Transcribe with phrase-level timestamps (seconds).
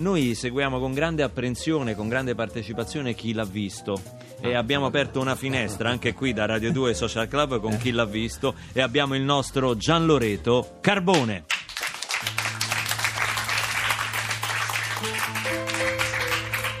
[0.00, 4.00] Noi seguiamo con grande apprensione, con grande partecipazione chi l'ha visto.
[4.40, 8.06] E abbiamo aperto una finestra anche qui da Radio 2 Social Club con chi l'ha
[8.06, 8.54] visto.
[8.72, 11.44] E abbiamo il nostro Gian Loreto Carbone.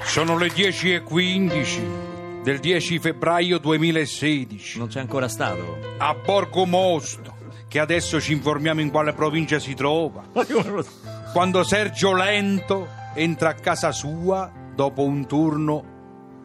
[0.04, 5.78] Sono le 10.15 del 10 febbraio 2016 Non c'è ancora stato?
[5.98, 7.34] a Borgo Mosto,
[7.68, 10.24] che adesso ci informiamo in quale provincia si trova,
[11.34, 15.89] quando Sergio Lento entra a casa sua dopo un turno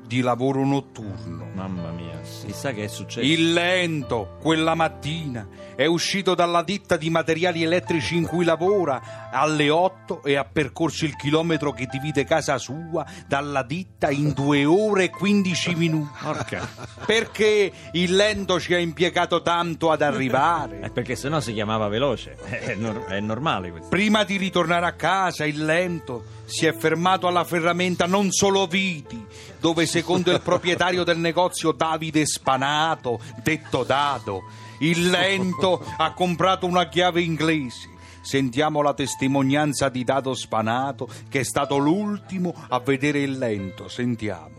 [0.05, 1.47] di lavoro notturno.
[1.53, 3.25] Mamma mia, chissà che è successo.
[3.25, 9.69] Il Lento, quella mattina, è uscito dalla ditta di materiali elettrici in cui lavora alle
[9.69, 15.05] 8 e ha percorso il chilometro che divide casa sua dalla ditta in 2 ore
[15.05, 16.09] e 15 minuti.
[16.21, 16.67] Porca.
[17.05, 20.89] Perché il Lento ci ha impiegato tanto ad Eh, arrivare?
[20.93, 22.35] perché sennò si chiamava veloce.
[22.43, 23.89] È, nor- è normale questo.
[23.89, 29.25] Prima di ritornare a casa, il Lento si è fermato alla ferramenta Non Solo Viti,
[29.59, 34.43] dove secondo il proprietario del negozio Davide Spanato, detto Dado,
[34.79, 37.87] il Lento ha comprato una chiave inglese.
[38.20, 43.87] Sentiamo la testimonianza di Dado Spanato, che è stato l'ultimo a vedere il Lento.
[43.87, 44.54] Sentiamo.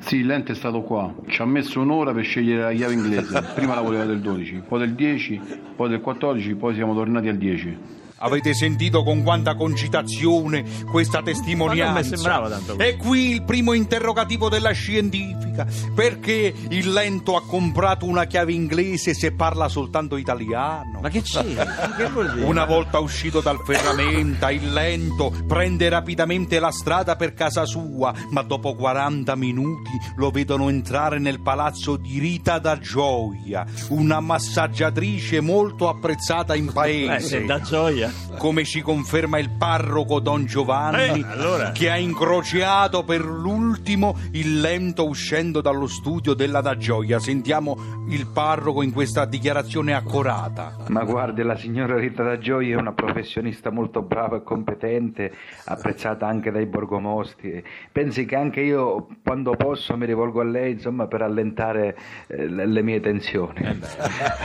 [0.00, 1.14] Sì, il lente è stato qua.
[1.28, 3.40] Ci ha messo un'ora per scegliere la chiave inglese.
[3.54, 5.40] Prima la voleva del 12, poi del 10,
[5.74, 7.78] poi del 14, poi siamo tornati al 10.
[8.18, 11.92] Avete sentito con quanta concitazione questa testimonianza?
[11.92, 12.88] Ma non mi sembrava tanto così.
[12.88, 15.66] E qui il primo interrogativo della scientifica.
[15.94, 21.00] Perché il lento ha comprato una chiave inglese se parla soltanto italiano?
[21.02, 21.44] Ma che c'è?
[21.96, 22.46] che vuol dire?
[22.46, 28.42] Una volta uscito dal ferramenta, il lento prende rapidamente la strada per casa sua, ma
[28.42, 35.88] dopo 40 minuti lo vedono entrare nel palazzo di Rita da Gioia, una massaggiatrice molto
[35.88, 38.03] apprezzata in Eh, paese se dà gioia.
[38.38, 41.72] Come ci conferma il parroco Don Giovanni, Eh, allora.
[41.72, 47.18] che ha incrociato per l'ultimo il lento uscendo dallo studio della Da Gioia.
[47.18, 50.76] Sentiamo il parroco in questa dichiarazione accorata.
[50.88, 55.32] Ma guardi, la signora Rita da Gioia è una professionista molto brava e competente,
[55.64, 57.62] apprezzata anche dai borgomosti.
[57.92, 62.82] Pensi che anche io, quando posso, mi rivolgo a lei, insomma, per allentare eh, le,
[62.82, 63.60] mie tensioni.
[63.60, 63.76] Eh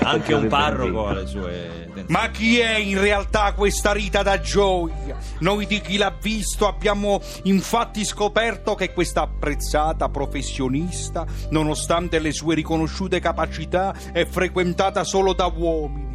[0.04, 1.88] Anche un parroco ha le sue...
[2.08, 5.18] Ma chi è in realtà questa Rita da Gioia?
[5.40, 12.56] Noi di chi l'ha visto abbiamo infatti scoperto che questa apprezzata professionista, nonostante le sue
[12.56, 16.09] riconosciute capacità, è frequentata solo da uomini.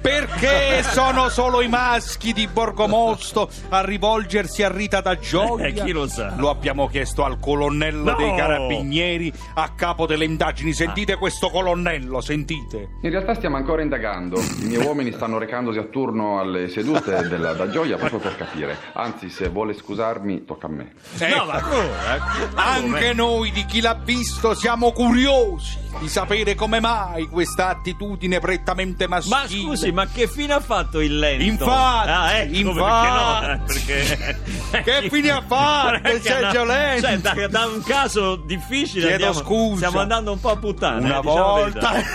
[0.00, 5.66] Perché sono solo i maschi di Borgomosto a rivolgersi a Rita da Gioia?
[5.66, 6.34] Eh, chi lo sa?
[6.36, 8.16] Lo abbiamo chiesto al colonnello No!
[8.16, 10.72] dei carabinieri a capo delle indagini.
[10.72, 12.90] Sentite questo colonnello, sentite.
[13.02, 14.40] In realtà stiamo ancora indagando.
[14.40, 18.76] I miei uomini stanno recandosi a turno alle sedute della da gioia proprio per capire.
[18.92, 20.92] Anzi, se vuole scusarmi, tocca a me.
[21.18, 22.50] No, ma come?
[22.54, 29.06] Anche noi di chi l'ha visto siamo curiosi di sapere come mai questa attitudine prettamente
[29.06, 31.44] Ma scusi, ma che fine ha fatto il lento?
[31.44, 33.66] Infatti, ah, ecco, infatti.
[33.66, 34.40] perché no?
[34.70, 34.82] Perché...
[34.82, 36.64] Che fine ha fatto il Sergio?
[36.64, 37.06] Lento?
[37.06, 39.76] Cioè, da, da un caso difficile Chiedo andiamo- scusa.
[39.76, 41.04] stiamo andando un po' a puttane.
[41.04, 42.10] Una eh, diciamo volta- verità.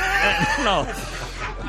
[0.59, 0.87] Eh, no.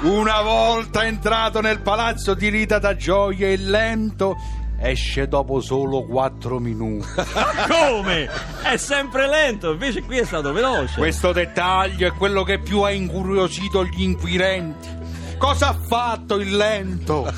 [0.00, 4.36] Una volta entrato nel palazzo di Rita da Gioia il lento
[4.80, 7.06] esce dopo solo quattro minuti.
[7.68, 8.30] Come?
[8.62, 10.94] È sempre lento, invece qui è stato veloce.
[10.96, 14.97] Questo dettaglio è quello che più ha incuriosito gli inquirenti.
[15.38, 17.32] Cosa ha fatto il lento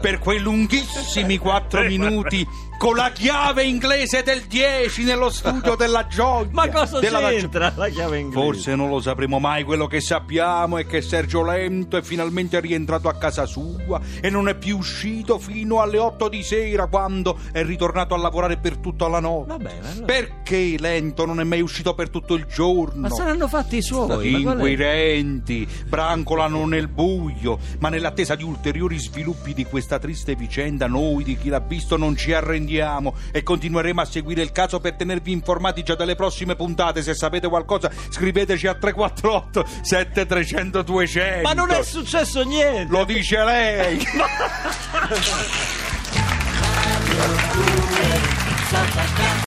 [0.00, 6.48] per quei lunghissimi quattro minuti con la chiave inglese del 10 nello studio della gioia?
[6.50, 8.44] Ma cosa della c'entra la chiave inglese?
[8.44, 13.08] Forse non lo sapremo mai, quello che sappiamo è che Sergio Lento è finalmente rientrato
[13.08, 17.62] a casa sua e non è più uscito fino alle 8 di sera quando è
[17.64, 19.46] ritornato a lavorare per tutta la notte.
[19.52, 23.02] Vabbè, ma allora- Perché Lento non è mai uscito per tutto il giorno?
[23.02, 24.32] Ma saranno fatti i suoi.
[24.40, 27.43] Inquirenti brancolano nel buio,
[27.78, 32.16] ma nell'attesa di ulteriori sviluppi di questa triste vicenda, noi di chi l'ha visto non
[32.16, 37.02] ci arrendiamo e continueremo a seguire il caso per tenervi informati già dalle prossime puntate.
[37.02, 41.42] Se sapete qualcosa, scriveteci a 348 7300 200.
[41.42, 42.90] Ma non è successo niente.
[42.90, 43.98] Lo dice lei!